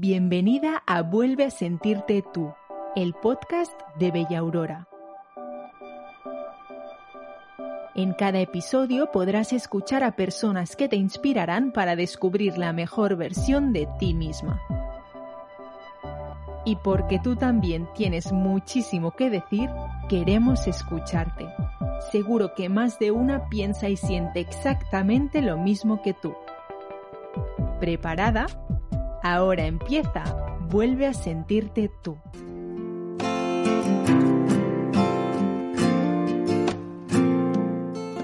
[0.00, 2.54] Bienvenida a Vuelve a sentirte tú,
[2.94, 4.86] el podcast de Bella Aurora.
[7.96, 13.72] En cada episodio podrás escuchar a personas que te inspirarán para descubrir la mejor versión
[13.72, 14.62] de ti misma.
[16.64, 19.68] Y porque tú también tienes muchísimo que decir,
[20.08, 21.48] queremos escucharte.
[22.12, 26.36] Seguro que más de una piensa y siente exactamente lo mismo que tú.
[27.80, 28.46] ¿Preparada?
[29.22, 30.22] Ahora empieza.
[30.70, 32.16] Vuelve a sentirte tú.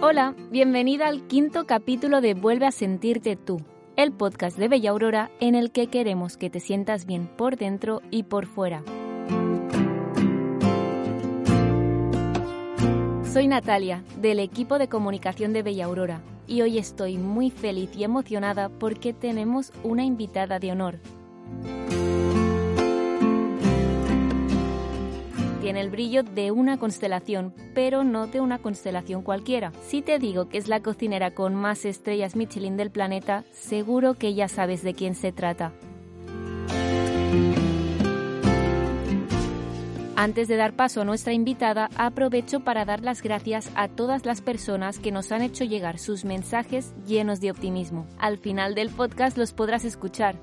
[0.00, 3.62] Hola, bienvenida al quinto capítulo de Vuelve a sentirte tú,
[3.96, 8.02] el podcast de Bella Aurora en el que queremos que te sientas bien por dentro
[8.10, 8.84] y por fuera.
[13.34, 18.04] Soy Natalia, del equipo de comunicación de Bella Aurora, y hoy estoy muy feliz y
[18.04, 21.00] emocionada porque tenemos una invitada de honor.
[25.60, 29.72] Tiene el brillo de una constelación, pero no de una constelación cualquiera.
[29.82, 34.34] Si te digo que es la cocinera con más estrellas Michelin del planeta, seguro que
[34.34, 35.72] ya sabes de quién se trata.
[40.16, 44.42] Antes de dar paso a nuestra invitada, aprovecho para dar las gracias a todas las
[44.42, 48.06] personas que nos han hecho llegar sus mensajes llenos de optimismo.
[48.18, 50.36] Al final del podcast los podrás escuchar.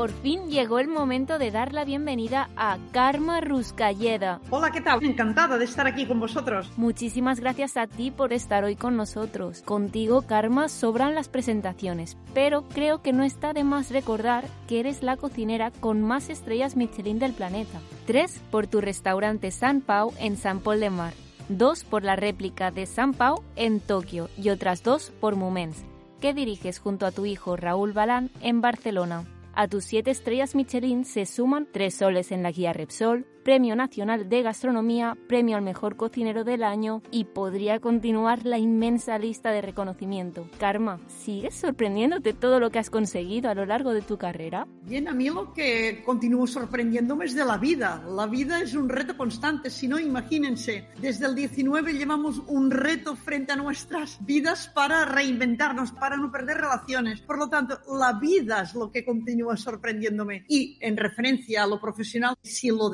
[0.00, 4.40] Por fin llegó el momento de dar la bienvenida a Karma Ruscalleda.
[4.48, 5.04] Hola, ¿qué tal?
[5.04, 6.72] Encantada de estar aquí con vosotros.
[6.78, 9.60] Muchísimas gracias a ti por estar hoy con nosotros.
[9.60, 15.02] Contigo, Karma, sobran las presentaciones, pero creo que no está de más recordar que eres
[15.02, 17.78] la cocinera con más estrellas Michelin del planeta.
[18.06, 21.12] Tres por tu restaurante San Pau en San Paul de Mar.
[21.50, 25.84] Dos por la réplica de San Pau en Tokio y otras dos por Moments,
[26.22, 29.26] que diriges junto a tu hijo Raúl Balán en Barcelona.
[29.60, 34.28] A tus siete estrellas Michelin se suman tres soles en la guía Repsol, Premio Nacional
[34.28, 39.62] de Gastronomía, Premio al Mejor Cocinero del Año y podría continuar la inmensa lista de
[39.62, 40.46] reconocimiento.
[40.58, 44.66] Karma, ¿sigues sorprendiéndote todo lo que has conseguido a lo largo de tu carrera?
[44.82, 48.04] Bien, a mí lo que continúo sorprendiéndome es de la vida.
[48.08, 53.16] La vida es un reto constante, si no, imagínense, desde el 19 llevamos un reto
[53.16, 57.20] frente a nuestras vidas para reinventarnos, para no perder relaciones.
[57.22, 60.44] Por lo tanto, la vida es lo que continúa sorprendiéndome.
[60.48, 62.90] Y en referencia a lo profesional, si lo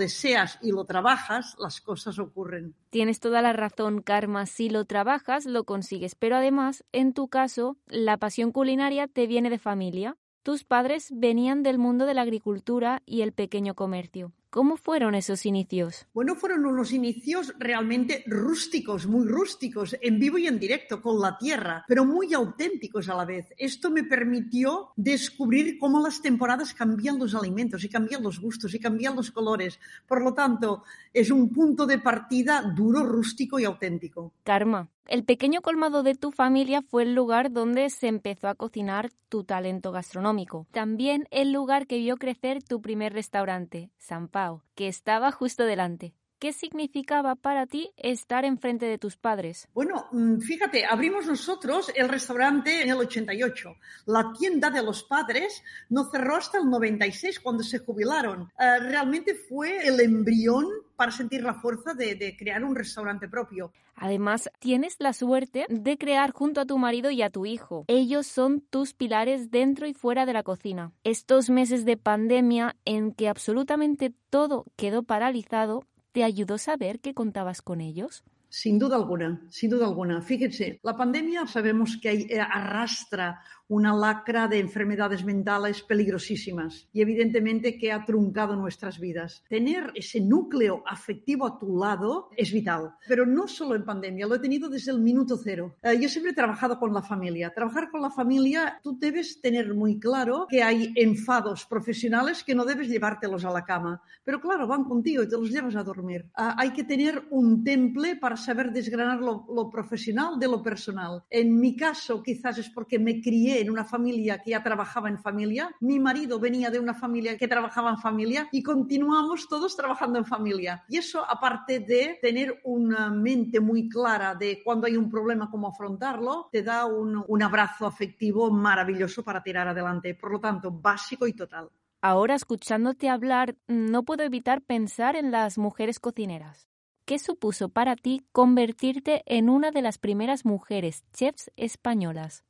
[0.63, 2.75] y lo trabajas, las cosas ocurren.
[2.91, 4.47] Tienes toda la razón, Karma.
[4.47, 6.15] Si lo trabajas, lo consigues.
[6.15, 10.17] Pero además, en tu caso, la pasión culinaria te viene de familia.
[10.43, 14.33] Tus padres venían del mundo de la agricultura y el pequeño comercio.
[14.57, 16.07] ¿Cómo fueron esos inicios?
[16.15, 21.37] Bueno, fueron unos inicios realmente rústicos, muy rústicos, en vivo y en directo, con la
[21.37, 23.53] tierra, pero muy auténticos a la vez.
[23.59, 28.81] Esto me permitió descubrir cómo las temporadas cambian los alimentos y cambian los gustos y
[28.81, 29.79] cambian los colores.
[30.09, 34.33] Por lo tanto, es un punto de partida duro, rústico y auténtico.
[34.43, 39.11] Karma, el pequeño colmado de tu familia fue el lugar donde se empezó a cocinar
[39.29, 40.67] tu talento gastronómico.
[40.73, 46.15] También el lugar que vio crecer tu primer restaurante, San Pau, que estaba justo delante.
[46.39, 49.69] ¿Qué significaba para ti estar enfrente de tus padres?
[49.73, 50.07] Bueno,
[50.41, 53.75] fíjate, abrimos nosotros el restaurante en el 88.
[54.05, 58.43] La tienda de los padres no cerró hasta el 96 cuando se jubilaron.
[58.43, 63.73] Uh, realmente fue el embrión para sentir la fuerza de, de, crear un restaurante propio.
[63.95, 67.87] Además, tienes la suerte de crear junto a tu marido y a tu hijo.
[67.89, 70.93] Ellos son tus pilares dentro y fuera de la cocina.
[71.03, 75.83] Estos meses de pandemia en que absolutamente todo quedó paralizado,
[76.17, 78.25] ¿Te ayudó saber que contabas con ellos?
[78.49, 80.23] Sin duda alguna, sin duda alguna.
[80.23, 87.93] Fíjense, la pandemia sabemos que arrastra una lacra de enfermedades mentales peligrosísimas y evidentemente que
[87.93, 89.43] ha truncado nuestras vidas.
[89.49, 94.37] Tener ese núcleo afectivo a tu lado es vital, pero no solo en pandemia, lo
[94.37, 95.77] he tenido desde el minuto cero.
[95.83, 97.53] Eh, yo siempre he trabajado con la familia.
[97.53, 102.65] Trabajar con la familia, tú debes tener muy claro que hay enfados profesionales que no
[102.65, 106.27] debes llevártelos a la cama, pero claro, van contigo y te los llevas a dormir.
[106.37, 111.23] Uh, hay que tener un temple para saber desgranar lo, lo profesional de lo personal.
[111.31, 115.19] En mi caso, quizás es porque me crié en una familia que ya trabajaba en
[115.19, 120.19] familia, mi marido venía de una familia que trabajaba en familia y continuamos todos trabajando
[120.19, 120.85] en familia.
[120.89, 125.69] Y eso, aparte de tener una mente muy clara de cuando hay un problema, cómo
[125.69, 130.15] afrontarlo, te da un, un abrazo afectivo maravilloso para tirar adelante.
[130.15, 131.71] Por lo tanto, básico y total.
[132.03, 136.69] Ahora, escuchándote hablar, no puedo evitar pensar en las mujeres cocineras.
[137.07, 142.45] ¿qué supuso para ti convertirte en una de las primeras mujeres chefs españolas?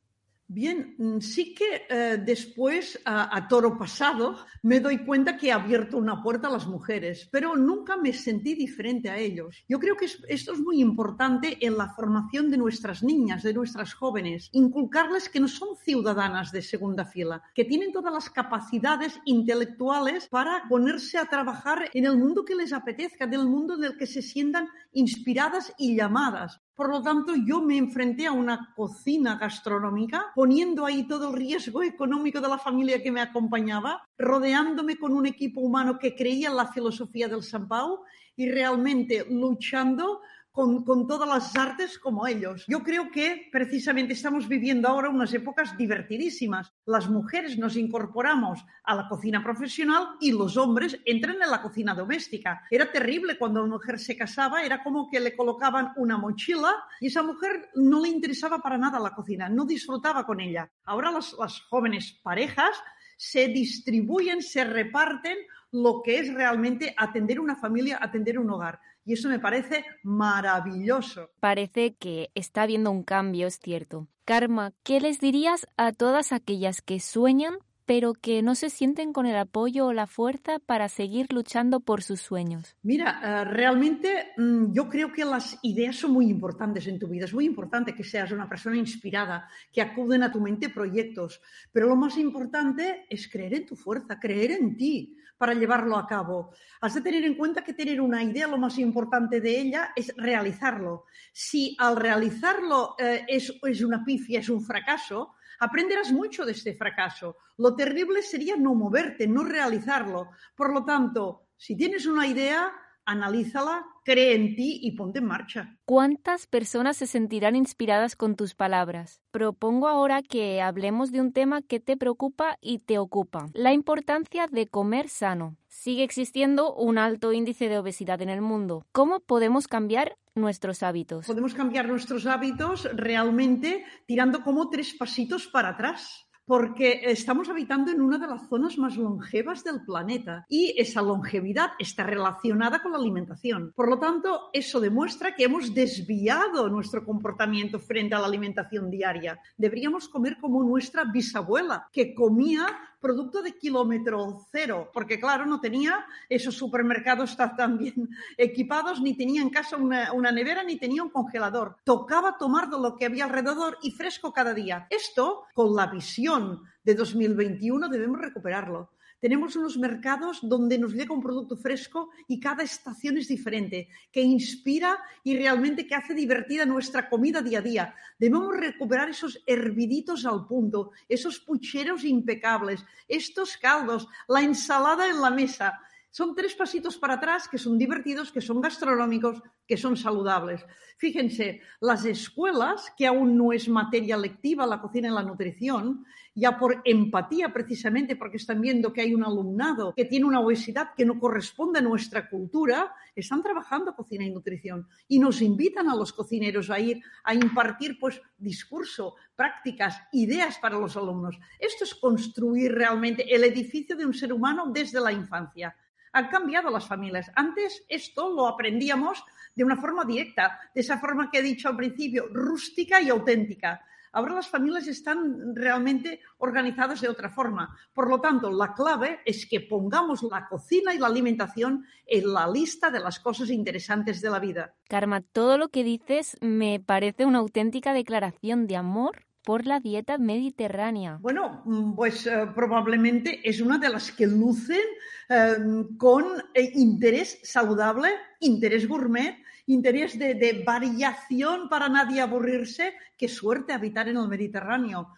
[0.49, 5.99] Bien, mm, sí que eh, después, a, toro pasado, me doy cuenta que he abierto
[5.99, 9.65] una puerta a las mujeres, pero nunca me sentí diferente a ellos.
[9.69, 13.93] Yo creo que esto es muy importante en la formación de nuestras niñas, de nuestras
[13.95, 20.29] jóvenes, inculcarles que no son ciudadanas de segunda fila, que tienen todas las capacidades intelectuales
[20.29, 23.97] para ponerse a trabajar en el mundo que les apetezca, en el mundo en el
[23.97, 26.61] que se sientan inspiradas y llamadas.
[26.77, 31.83] Por lo tanto, yo me enfrenté a una cocina gastronómica, poniendo ahí todo el riesgo
[31.83, 36.57] económico de la familia que me acompañaba, rodeándome con un equipo humano que creía en
[36.57, 38.01] la filosofía del San Pau
[38.37, 40.21] y realmente luchando
[40.57, 42.65] con, todas las artes como ellos.
[42.67, 46.73] Yo creo que precisamente estamos viviendo ahora unas épocas divertidísimas.
[46.87, 51.95] Las mujeres nos incorporamos a la cocina profesional y los hombres entran en la cocina
[51.95, 52.63] doméstica.
[52.71, 57.09] Era terrible cuando una mujer se casaba, era como que le colocaban una mochila y
[57.09, 60.71] esa mujer no le interesaba para nada la cocina, no disfrutaba con ella.
[60.85, 61.35] Ahora las,
[61.69, 62.83] jóvenes parejas
[63.19, 65.37] se distribuyen, se reparten
[65.73, 68.81] lo que es realmente atender una familia, atender un hogar.
[69.07, 71.31] Y eso me parece maravilloso.
[71.39, 74.09] Parece que está habiendo un cambio, es cierto.
[74.25, 77.55] Karma, ¿qué les dirías a todas aquellas que sueñan
[77.87, 82.03] pero que no se sienten con el apoyo o la fuerza para seguir luchando por
[82.03, 82.77] sus sueños?
[82.83, 87.25] Mira, eh, realmente mm, yo creo que las ideas son muy importantes en tu vida.
[87.25, 91.41] Es muy importante que seas una persona inspirada, que acuden a tu mente proyectos,
[91.73, 96.07] pero lo más importante es creer en tu fuerza, creer en ti para llevarlo a
[96.07, 96.53] cabo.
[96.81, 100.13] Has de tener en cuenta que tener una idea, lo más importante de ella es
[100.17, 101.05] realizarlo.
[101.33, 106.75] Si al realizarlo eh, es, es una pifia, es un fracaso, aprenderás mucho de este
[106.75, 107.37] fracaso.
[107.59, 110.31] Lo terrible sería no moverte, no realizarlo.
[110.55, 112.73] Por lo tanto, si tienes una idea,
[113.07, 115.77] analízala, cree en ti y ponte en marcha.
[115.85, 119.21] ¿Cuántas personas se sentirán inspiradas con tus palabras?
[119.31, 124.47] Propongo ahora que hablemos de un tema que te preocupa y te ocupa, la importancia
[124.49, 125.57] de comer sano.
[125.69, 128.85] Sigue existiendo un alto índice de obesidad en el mundo.
[128.93, 131.27] ¿Cómo podemos cambiar nuestros hábitos?
[131.27, 138.01] Podemos cambiar nuestros hábitos realmente tirando como tres pasitos para atrás porque estamos habitando en
[138.01, 142.99] una de las zonas más longevas del planeta y esa longevidad está relacionada con la
[142.99, 143.73] alimentación.
[143.75, 149.41] Por lo tanto, eso demuestra que hemos desviado nuestro comportamiento frente a la alimentación diaria.
[149.57, 152.67] Deberíamos comer como nuestra bisabuela, que comía
[153.07, 159.43] producto de kilómetro cero, porque claro, no tenía esos supermercados tan bien equipados, ni tenía
[159.43, 161.77] en casa una, nevera, ni tenía un congelador.
[161.85, 164.89] Tocaba tomar lo que había alrededor y fresco cada día.
[164.91, 168.91] Esto, con la visión de 2021, debemos recuperarlo.
[169.21, 174.21] Tenemos unos mercados donde nos llega un producto fresco y cada estación es diferente, que
[174.21, 177.95] inspira y realmente que hace divertida nuestra comida día a día.
[178.19, 185.31] Debemos recuperar esos herviditos al punto, esos pucheros impecables, estos caldos, la ensalada en la
[185.31, 185.81] mesa.
[186.17, 190.65] Son tres pasitos para atrás que son divertidos, que son gastronómicos, que son saludables.
[190.97, 196.59] Fíjense, las escuelas, que aún no es materia lectiva la cocina y la nutrición, ya
[196.59, 201.05] por empatía precisamente, porque están viendo que hay un alumnado que tiene una obesidad que
[201.05, 206.15] no corresponde a nuestra cultura, están trabajando cocina y nutrición y nos invitan a los
[206.15, 211.39] cocineros a ir a impartir pues discurso, prácticas, ideas para los alumnos.
[211.59, 215.77] Esto es construir realmente el edificio de un ser humano desde la infancia
[216.17, 217.31] han cambiado las familias.
[217.35, 219.23] Antes esto lo aprendíamos
[219.55, 223.85] de una forma directa, de esa forma que he dicho al principio, rústica y auténtica.
[224.13, 227.77] Ahora las familias están realmente organizadas de otra forma.
[227.93, 232.49] Por lo tanto, la clave es que pongamos la cocina y la alimentación en la
[232.49, 234.75] lista de las cosas interesantes de la vida.
[234.89, 240.19] Karma, todo lo que dices me parece una auténtica declaración de amor por la dieta
[240.19, 241.19] mediterránea?
[241.23, 244.89] Bueno, mm, pues eh, probablemente es una de las que lucen
[245.29, 245.55] eh,
[245.97, 248.09] con eh, interés saludable,
[248.41, 249.37] interés gourmet,
[249.67, 252.95] interés de, de, variación para nadie aburrirse.
[253.17, 255.15] Qué suerte habitar en el Mediterráneo.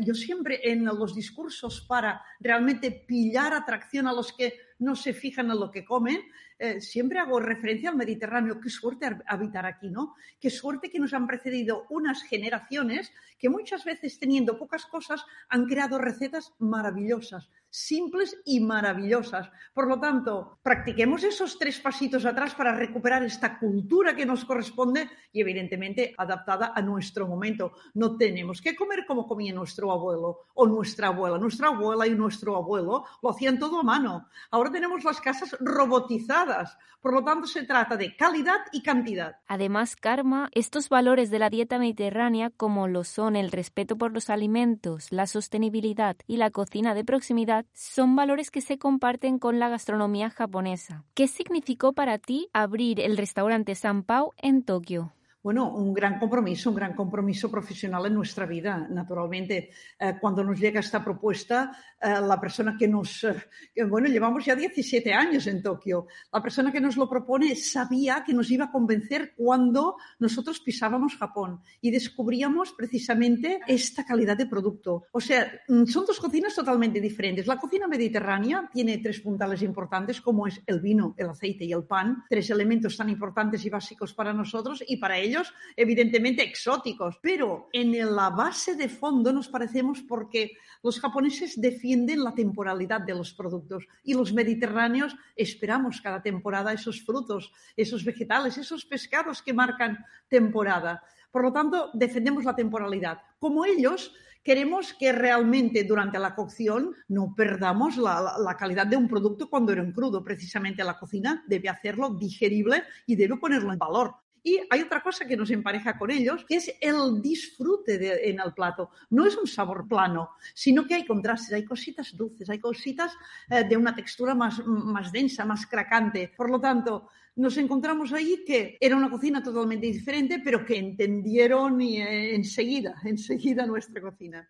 [0.00, 5.50] yo siempre en los discursos para realmente pillar atracción a los que no se fijan
[5.50, 6.20] en lo que comen,
[6.58, 8.60] eh, siempre hago referencia al Mediterráneo.
[8.60, 10.14] Qué suerte habitar aquí, ¿no?
[10.40, 15.66] Qué suerte que nos han precedido unas generaciones que muchas veces teniendo pocas cosas han
[15.66, 19.50] creado recetas maravillosas, simples y maravillosas.
[19.74, 25.08] Por lo tanto, practiquemos esos tres pasitos atrás para recuperar esta cultura que nos corresponde
[25.32, 27.72] y evidentemente adaptada a nuestro momento.
[27.94, 31.38] No tenemos que comer como comía nuestro abuelo o nuestra abuela.
[31.38, 34.28] Nuestra abuela y nuestro abuelo lo hacían todo a mano.
[34.50, 36.76] Ahora tenemos las casas robotizadas.
[37.00, 39.36] Por lo tanto, se trata de calidad y cantidad.
[39.46, 44.30] Además, Karma, estos valores de la dieta mediterránea, como lo son el respeto por los
[44.30, 49.68] alimentos, la sostenibilidad y la cocina de proximidad, son valores que se comparten con la
[49.68, 51.04] gastronomía japonesa.
[51.14, 55.12] ¿Qué significó para ti abrir el restaurante San Pau en Tokio?
[55.48, 58.86] Bueno, un gran compromiso, un gran compromiso profesional en nuestra vida.
[58.90, 64.44] Naturalmente, eh, cuando nos llega esta propuesta, eh, la persona que nos, eh, bueno, llevamos
[64.44, 68.66] ya 17 años en Tokio, la persona que nos lo propone sabía que nos iba
[68.66, 75.04] a convencer cuando nosotros pisábamos Japón y descubríamos precisamente esta calidad de producto.
[75.12, 77.46] O sea, mm, son dos cocinas totalmente diferentes.
[77.46, 81.84] La cocina mediterránea tiene tres puntales importantes como es el vino, el aceite y el
[81.84, 85.37] pan, tres elementos tan importantes y básicos para nosotros y para ellos
[85.76, 90.52] evidentemente exóticos, pero en la base de fondo nos parecemos porque
[90.82, 97.04] los japoneses defienden la temporalidad de los productos y los mediterráneos esperamos cada temporada esos
[97.04, 101.02] frutos, esos vegetales, esos pescados que marcan temporada.
[101.30, 103.18] Por lo tanto, defendemos la temporalidad.
[103.38, 109.50] Como ellos, queremos que realmente durante la cocción no perdamos la, calidad de un producto
[109.50, 110.24] cuando era en crudo.
[110.24, 114.14] Precisamente la cocina debe hacerlo digerible y debe ponerlo en valor.
[114.42, 118.52] Y hay otra cosa que nos empareja con ellos, que es el disfrute en el
[118.52, 118.90] plato.
[119.10, 123.12] No es un sabor plano, sino que hay contrastes, hay cositas dulces, hay cositas
[123.50, 126.32] eh, de una textura más, más densa, más cracante.
[126.36, 131.80] Por lo tanto, nos encontramos ahí que era una cocina totalmente diferente, pero que entendieron
[131.80, 134.48] y, eh, enseguida, enseguida nuestra cocina.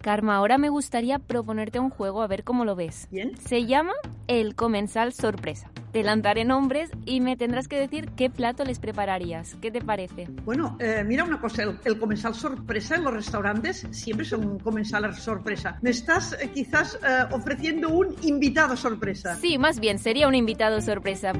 [0.00, 3.08] Karma, ahora me gustaría proponerte un juego a ver cómo lo ves.
[3.10, 3.36] Bien.
[3.38, 3.92] Se llama
[4.28, 5.70] El Comensal Sorpresa.
[5.96, 9.56] Te lanzaré nombres y me tendrás que decir qué plato les prepararías.
[9.62, 10.26] ¿Qué te parece?
[10.44, 15.14] Bueno, eh, mira una cosa, el, comensal sorpresa en los restaurantes siempre son un comensal
[15.14, 15.78] sorpresa.
[15.80, 19.36] Me estás eh, quizás eh, ofreciendo un invitado sorpresa.
[19.36, 21.32] Sí, más bien, sería un invitado sorpresa.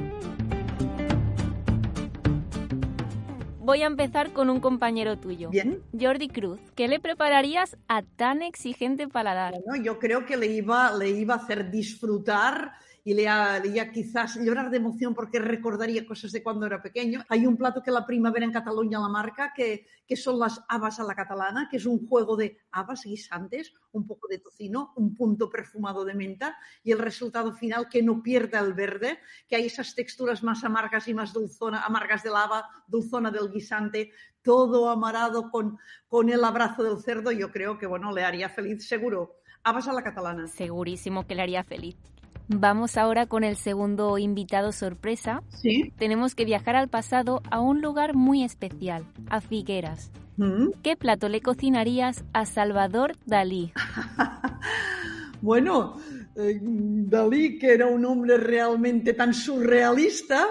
[3.61, 5.51] Voy a empezar con un compañero tuyo.
[5.51, 5.83] Bien.
[6.01, 6.61] Jordi Cruz.
[6.75, 9.57] ¿Qué le prepararías a tan exigente paladar?
[9.67, 12.73] Bueno, yo creo que le iba, le iba a hacer disfrutar
[13.07, 17.25] y le haría quizás llorar de emoción porque recordaría cosas de cuando era pequeño.
[17.29, 20.99] Hay un plato que la primavera en Cataluña la marca, que, que son las habas
[20.99, 25.15] a la catalana, que es un juego de habas guisantes, un poco de tocino, un
[25.15, 29.67] punto perfumado de menta y el resultado final que no pierda el verde, que hay
[29.67, 34.11] esas texturas más amargas y más dulzona, amargas del haba, dulzona del guisante,
[34.43, 38.89] todo amarado con, con el abrazo del cerdo, yo creo que bueno, le haría feliz
[38.89, 39.37] seguro.
[39.63, 40.49] Habas a la catalana.
[40.49, 41.97] Segurísimo que le haría feliz.
[42.49, 45.43] Vamos ahora con el segundo invitado sorpresa.
[45.49, 45.93] Sí.
[45.99, 50.13] Tenemos que viajar al pasado a un lugar muy especial, a Figueras.
[50.37, 50.69] ¿Mm?
[50.83, 53.73] ¿Qué plato le cocinarías a Salvador Dalí?
[55.41, 55.97] bueno,
[56.37, 60.47] eh, Dalí, que era un hombre realmente tan surrealista,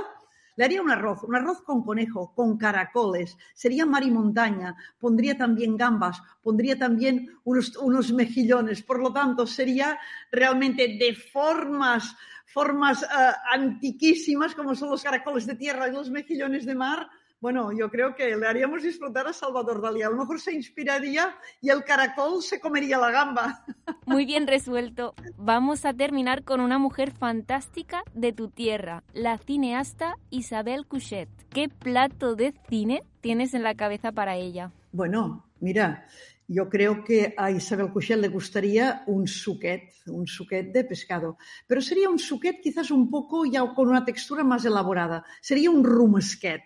[0.56, 5.38] le haría un arroz, un arroz con conejo, con caracoles, sería mar y montaña, pondría
[5.38, 10.00] también gambas, pondría también unos, unos mejillones, por lo tanto sería
[10.32, 16.66] realmente de formas, formas uh, antiquísimas como son los caracoles de tierra y los mejillones
[16.66, 17.10] de mar,
[17.46, 20.02] bueno, yo creo que le haríamos disfrutar a Salvador Dalí.
[20.02, 23.64] A lo mejor se inspiraría y el caracol se comería la gamba.
[24.08, 25.14] Muy bien resuelto.
[25.38, 31.30] Vamos a terminar con una mujer fantástica de tu tierra, la cineasta Isabel Couchet.
[31.52, 34.72] ¿Qué plato de cine tienes en la cabeza para ella?
[34.92, 36.08] Bueno, mira,
[36.48, 41.38] yo creo que a Isabel Couchet le gustaría un suquet, un suquet de pescado.
[41.68, 45.24] Pero sería un suquet quizás un poco ya con una textura más elaborada.
[45.42, 46.64] Sería un rumesquet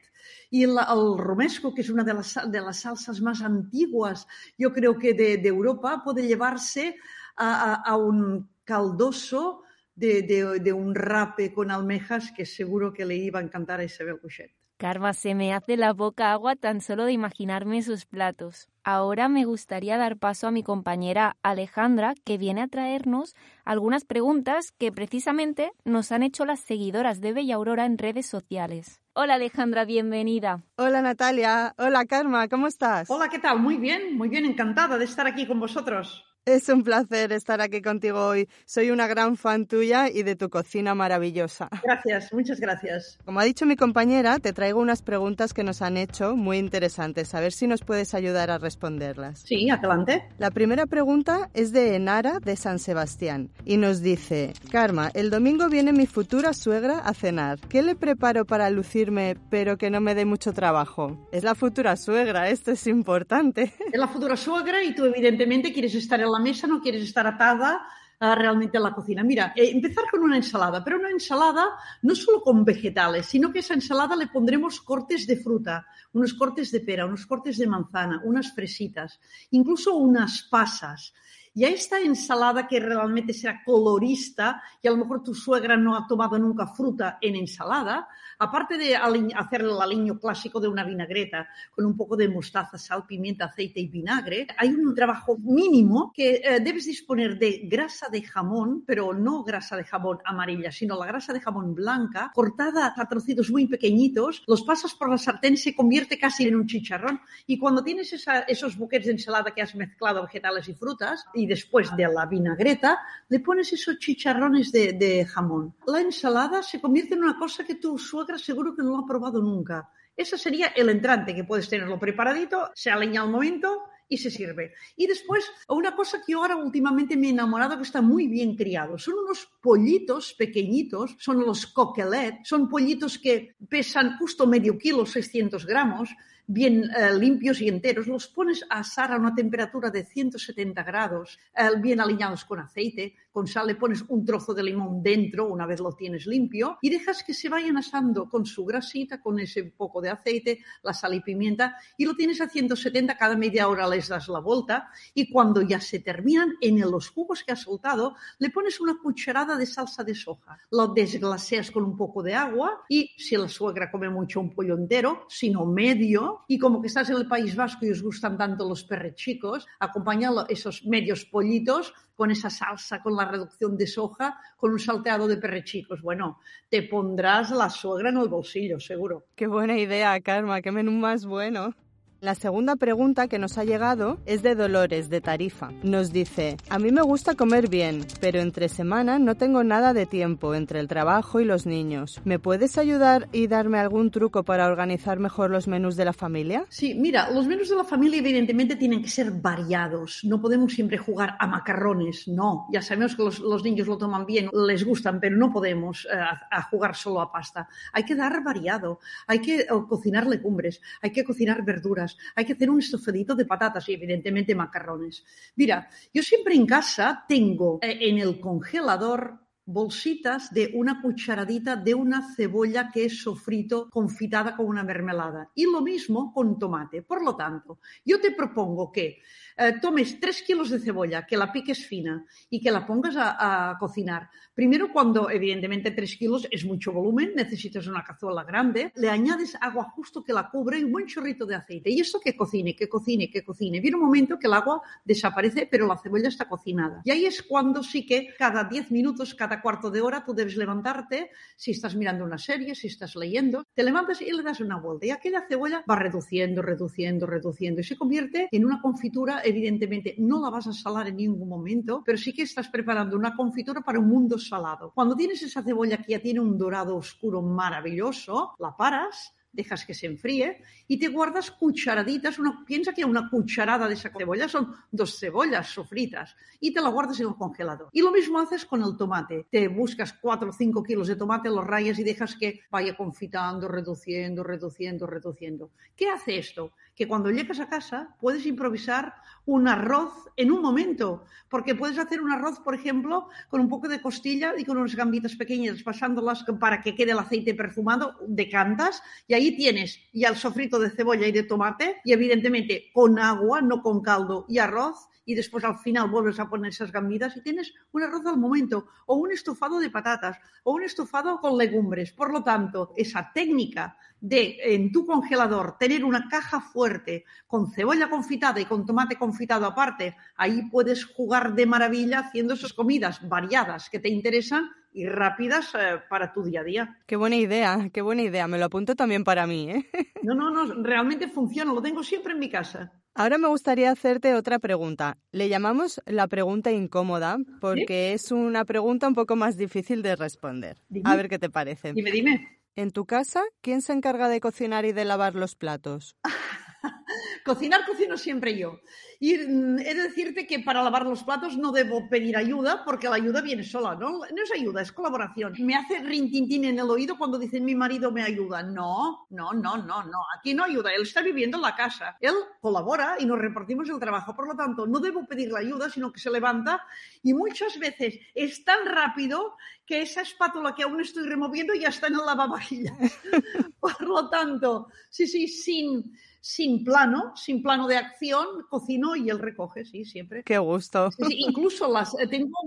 [0.49, 0.77] y el,
[1.17, 4.27] romesco, que es una de las, de las salsas más antiguas,
[4.57, 6.95] yo creo que de, Europa, puede llevarse
[7.35, 9.61] a, un caldoso
[9.95, 14.19] de, de, un rape con almejas que seguro que le iba a encantar a Isabel
[14.19, 14.51] Couchet.
[14.79, 18.69] Karma, se me hace la boca agua tan solo de imaginarme sus platos.
[18.85, 24.71] Ahora me gustaría dar paso a mi compañera Alejandra, que viene a traernos algunas preguntas
[24.71, 29.01] que precisamente nos han hecho las seguidoras de Bella Aurora en redes sociales.
[29.21, 30.61] Hola Alejandra, bienvenida.
[30.77, 33.09] Hola Natalia, hola Karma, ¿cómo estás?
[33.09, 33.59] Hola, ¿qué tal?
[33.59, 36.23] Muy bien, muy bien, encantada de estar aquí con vosotros.
[36.49, 38.49] Es un placer estar aquí contigo hoy.
[38.65, 41.69] Soy una gran fan tuya y de tu cocina maravillosa.
[41.83, 43.19] Gracias, muchas gracias.
[43.23, 47.35] Como ha dicho mi compañera, te traigo unas preguntas que nos han hecho muy interesantes.
[47.35, 49.43] A ver si nos puedes ayudar a responderlas.
[49.45, 50.23] Sí, adelante.
[50.39, 55.69] La primera pregunta es de Enara de San Sebastián y nos dice, Karma, el domingo
[55.69, 57.59] viene mi futura suegra a cenar.
[57.69, 61.29] ¿Qué le preparo para lucirme pero que no me dé mucho trabajo?
[61.31, 63.71] Es la futura suegra, esto es importante.
[63.93, 67.27] Es la futura suegra y tú evidentemente quieres estar en la mesa, no quieres estar
[67.27, 67.85] atada
[68.19, 69.23] uh, realmente la cocina.
[69.23, 71.69] Mira, eh, empezar con una ensalada, pero una ensalada
[72.01, 76.71] no solo con vegetales, sino que esa ensalada le pondremos cortes de fruta, unos cortes
[76.71, 79.19] de pera, unos cortes de manzana, unas fresitas,
[79.51, 81.13] incluso unas pasas.
[81.59, 85.93] Y a esta ensalada que realmente será colorista, y a lo mejor tu suegra no
[85.93, 91.49] ha tomado nunca fruta en ensalada, aparte de hacer el aliño clásico de una vinagreta
[91.75, 96.35] con un poco de mostaza, sal, pimienta, aceite y vinagre, hay un trabajo mínimo que
[96.35, 101.07] eh, debes disponer de grasa de jamón, pero no grasa de jamón amarilla, sino la
[101.07, 105.75] grasa de jamón blanca, cortada a trocitos muy pequeñitos, los pasas por la sartén, se
[105.75, 107.19] convierte casi en un chicharrón.
[107.47, 108.15] Y cuando tienes
[108.47, 112.99] esos buquetes de ensalada que has mezclado vegetales y frutas y después de la vinagreta,
[113.27, 115.75] le pones esos chicharrones de, de jamón.
[115.87, 119.05] La ensalada se convierte en una cosa que tu suegra seguro que no lo ha
[119.05, 119.89] probado nunca.
[120.15, 124.73] Ese sería el entrante, que puedes tenerlo preparadito, se aleña al momento y se sirve.
[124.97, 128.97] Y después, una cosa que ahora últimamente me he enamorado, que está muy bien criado,
[128.97, 135.65] son unos pollitos pequeñitos, son los coquelet, son pollitos que pesan justo medio kilo, 600
[135.65, 136.09] gramos,
[136.51, 141.37] bien eh, limpios y enteros, los pones a asar a una temperatura de 170 grados,
[141.55, 145.65] eh, bien alineados con aceite, con sal, le pones un trozo de limón dentro una
[145.65, 149.63] vez lo tienes limpio y dejas que se vayan asando con su grasita, con ese
[149.63, 153.87] poco de aceite, la sal y pimienta y lo tienes a 170, cada media hora
[153.87, 158.15] les das la vuelta y cuando ya se terminan, en los jugos que has soltado,
[158.39, 162.83] le pones una cucharada de salsa de soja, lo desglaseas con un poco de agua
[162.89, 167.09] y si la suegra come mucho un pollo entero, sino medio, y como que estás
[167.09, 172.31] en el País Vasco y os gustan tanto los perrechicos, acompañalo esos medios pollitos con
[172.31, 176.01] esa salsa, con la reducción de soja, con un salteado de perrechicos.
[176.01, 179.27] Bueno, te pondrás la suegra en el bolsillo, seguro.
[179.37, 181.73] Qué buena idea, Karma, qué menú más bueno.
[182.21, 185.71] La segunda pregunta que nos ha llegado es de Dolores, de Tarifa.
[185.83, 190.05] Nos dice, a mí me gusta comer bien, pero entre semana no tengo nada de
[190.05, 192.19] tiempo entre el trabajo y los niños.
[192.25, 196.65] ¿Me puedes ayudar y darme algún truco para organizar mejor los menús de la familia?
[196.67, 200.19] Sí, mira, los menús de la familia evidentemente tienen que ser variados.
[200.25, 202.67] No podemos siempre jugar a macarrones, no.
[202.69, 206.63] Ya sabemos que los, niños lo toman bien, les gustan, pero no podemos eh, a
[206.63, 207.69] jugar solo a pasta.
[207.93, 212.69] Hay que dar variado, hay que cocinar legumbres, hay que cocinar verduras hay que hacer
[212.69, 215.23] un estofadito de patatas y evidentemente macarrones.
[215.55, 221.93] Mira, yo siempre en casa tengo eh, en el congelador bolsitas de una cucharadita de
[221.93, 225.51] una cebolla que es sofrito confitada con una mermelada.
[225.53, 227.03] Y lo mismo con tomate.
[227.03, 229.21] Por lo tanto, yo te propongo que
[229.61, 233.75] eh, tomes tres kilos de cebolla, que la piques fina y que la pongas a,
[233.77, 234.29] cocinar.
[234.55, 239.91] Primero, cuando evidentemente tres kilos es mucho volumen, necesitas una cazuela grande, le añades agua
[239.95, 241.89] justo que la cubre y un buen chorrito de aceite.
[241.89, 243.81] Y esto que cocine, que cocine, que cocine.
[243.81, 247.01] Viene un momento que el agua desaparece, pero la cebolla está cocinada.
[247.03, 250.55] Y ahí es cuando sí que cada diez minutos, cada cuarto de hora, tú debes
[250.55, 254.79] levantarte, si estás mirando una serie, si estás leyendo, te levantas y le das una
[254.79, 255.05] vuelta.
[255.05, 260.41] Y aquella cebolla va reduciendo, reduciendo, reduciendo y se convierte en una confitura evidentemente no
[260.41, 263.99] la vas a salar en ningún momento, pero sí que estás preparando una confitura para
[263.99, 264.91] un mundo salado.
[264.93, 269.93] Cuando tienes esa cebolla que ya tiene un dorado oscuro maravilloso, la paras, dejas que
[269.93, 274.73] se enfríe y te guardas cucharaditas, una, piensa que una cucharada de esa cebolla son
[274.91, 277.89] dos cebollas sofritas y te la guardas en el congelador.
[277.91, 279.45] Y lo mismo haces con el tomate.
[279.49, 283.67] Te buscas 4 o 5 kilos de tomate, los rayas y dejas que vaya confitando,
[283.67, 285.71] reduciendo, reduciendo, reduciendo.
[285.95, 286.71] ¿Qué hace esto?
[286.95, 289.13] Que cuando llegas a casa puedes improvisar
[289.45, 293.87] un arroz en un momento, porque puedes hacer un arroz, por ejemplo, con un poco
[293.87, 299.01] de costilla y con unas gambitas pequeñas, pasándolas para que quede el aceite perfumado, decantas
[299.27, 303.61] y ahí tienes ya el sofrito de cebolla y de tomate y evidentemente con agua,
[303.61, 307.41] no con caldo y arroz y después al final vuelves a poner esas gambitas y
[307.41, 312.11] tienes un arroz al momento o un estofado de patatas o un estofado con legumbres.
[312.11, 318.09] Por lo tanto, esa técnica de en tu congelador tener una caja fuerte con cebolla
[318.09, 323.89] confitada y con tomate confitado aparte, ahí puedes jugar de maravilla haciendo esas comidas variadas
[323.89, 326.97] que te interesan y rápidas eh, para tu día a día.
[327.05, 328.47] Qué buena idea, qué buena idea.
[328.47, 329.69] Me lo apunto también para mí.
[329.71, 329.89] ¿eh?
[330.21, 332.91] No, no, no, realmente funciona, lo tengo siempre en mi casa.
[333.15, 335.17] Ahora me gustaría hacerte otra pregunta.
[335.31, 340.77] Le llamamos la pregunta incómoda porque es una pregunta un poco más difícil de responder.
[341.05, 341.93] A ver qué te parece.
[341.93, 342.59] Dime, dime.
[342.75, 346.15] En tu casa, ¿quién se encarga de cocinar y de lavar los platos?
[347.45, 348.79] Cocinar, cocino siempre yo.
[349.19, 353.09] Y mm, he de decirte que para lavar los platos no debo pedir ayuda porque
[353.09, 354.19] la ayuda viene sola, ¿no?
[354.19, 355.53] No es ayuda, es colaboración.
[355.59, 358.63] Me hace rintintín en el oído cuando dicen mi marido me ayuda.
[358.63, 360.19] No, no, no, no, no.
[360.37, 360.93] Aquí no ayuda.
[360.93, 362.17] Él está viviendo en la casa.
[362.21, 364.35] Él colabora y nos repartimos el trabajo.
[364.35, 366.81] Por lo tanto, no debo pedir la ayuda, sino que se levanta
[367.23, 372.07] y muchas veces es tan rápido que esa espátula que aún estoy removiendo ya está
[372.07, 372.93] en el lavavajillas.
[373.79, 379.39] Por lo tanto, sí, sí, sin sin plano, sin plano de acción, cocino y él
[379.39, 380.43] recoge, sí, siempre.
[380.43, 381.09] Qué gusto.
[381.29, 382.57] incluso las eh, tengo,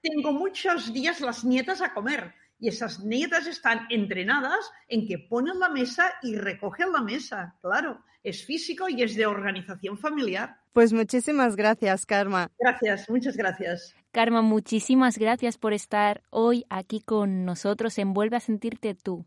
[0.00, 5.58] tengo muchos días las nietas a comer y esas nietas están entrenadas en que ponen
[5.58, 7.56] la mesa y recogen la mesa.
[7.62, 10.58] Claro, es físico y es de organización familiar.
[10.72, 12.50] Pues muchísimas gracias, Karma.
[12.58, 13.94] Gracias, muchas gracias.
[14.12, 19.24] Karma, muchísimas gracias por estar hoy aquí con nosotros en Vuelve a sentirte tú.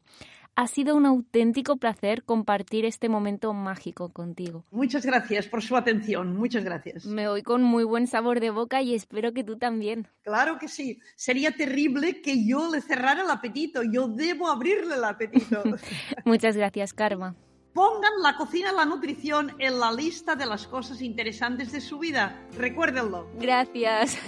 [0.55, 4.65] Ha sido un auténtico placer compartir este momento mágico contigo.
[4.69, 7.05] Muchas gracias por su atención, muchas gracias.
[7.05, 10.07] Me voy con muy buen sabor de boca y espero que tú también.
[10.21, 10.99] Claro que sí.
[11.15, 13.81] Sería terrible que yo le cerrara el apetito.
[13.81, 15.63] Yo debo abrirle el apetito.
[16.25, 17.35] muchas gracias, Karma.
[17.73, 21.97] Pongan la cocina y la nutrición en la lista de las cosas interesantes de su
[21.97, 22.39] vida.
[22.55, 23.27] Recuérdenlo.
[23.39, 24.19] Gracias.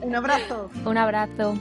[0.00, 0.70] Un abrazo.
[0.86, 1.54] Un abrazo.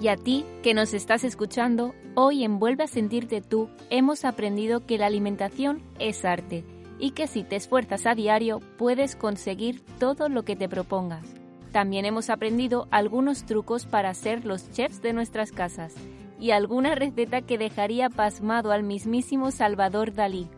[0.00, 4.86] Y a ti, que nos estás escuchando, hoy en Vuelve a sentirte tú, hemos aprendido
[4.86, 6.64] que la alimentación es arte
[7.00, 11.26] y que si te esfuerzas a diario puedes conseguir todo lo que te propongas.
[11.72, 15.94] También hemos aprendido algunos trucos para ser los chefs de nuestras casas
[16.40, 20.48] y alguna receta que dejaría pasmado al mismísimo Salvador Dalí.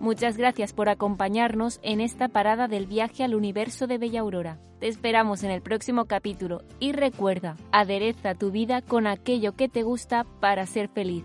[0.00, 4.58] Muchas gracias por acompañarnos en esta parada del viaje al universo de Bella Aurora.
[4.78, 9.82] Te esperamos en el próximo capítulo y recuerda, adereza tu vida con aquello que te
[9.82, 11.24] gusta para ser feliz.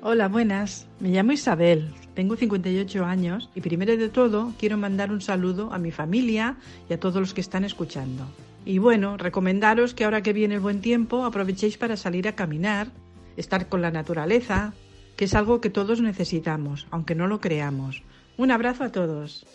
[0.00, 0.86] Hola, buenas.
[0.98, 5.78] Me llamo Isabel, tengo 58 años y primero de todo quiero mandar un saludo a
[5.78, 6.56] mi familia
[6.88, 8.24] y a todos los que están escuchando.
[8.64, 12.88] Y bueno, recomendaros que ahora que viene el buen tiempo aprovechéis para salir a caminar
[13.36, 14.74] estar con la naturaleza,
[15.16, 18.02] que es algo que todos necesitamos, aunque no lo creamos.
[18.36, 19.46] Un abrazo a todos.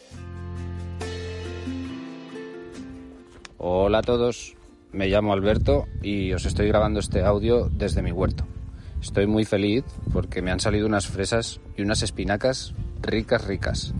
[3.58, 4.56] Hola a todos,
[4.94, 8.46] me llamo Alberto y os estoy grabando este audio desde mi huerto.
[9.02, 13.94] Estoy muy feliz porque me han salido unas fresas y unas espinacas ricas, ricas.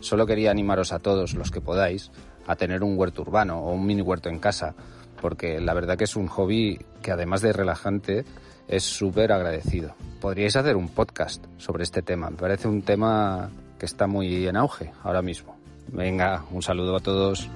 [0.00, 2.10] Solo quería animaros a todos los que podáis
[2.46, 4.74] a tener un huerto urbano o un mini huerto en casa,
[5.20, 8.24] porque la verdad que es un hobby que además de relajante
[8.70, 9.94] es súper agradecido.
[10.20, 12.30] Podríais hacer un podcast sobre este tema.
[12.30, 15.56] Me parece un tema que está muy en auge ahora mismo.
[15.88, 17.48] Venga, un saludo a todos.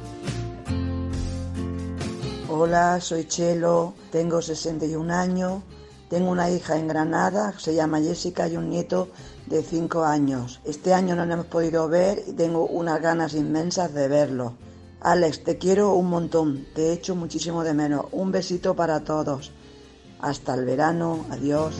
[2.48, 5.62] Hola, soy Chelo, tengo 61 años,
[6.10, 9.08] tengo una hija en Granada, se llama Jessica, y un nieto
[9.46, 10.60] de 5 años.
[10.64, 14.54] Este año no lo hemos podido ver y tengo unas ganas inmensas de verlo.
[15.00, 18.06] Alex, te quiero un montón, te echo muchísimo de menos.
[18.10, 19.52] Un besito para todos.
[20.20, 21.74] Hasta el verano, adiós.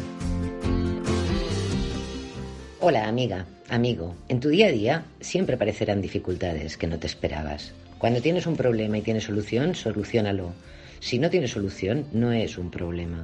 [2.80, 4.14] Hola amiga, amigo.
[4.28, 7.72] En tu día a día siempre aparecerán dificultades que no te esperabas.
[7.98, 10.52] Cuando tienes un problema y tienes solución, solucionalo.
[11.00, 13.22] Si no tienes solución, no es un problema.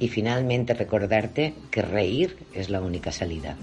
[0.00, 3.56] Y finalmente recordarte que reír es la única salida.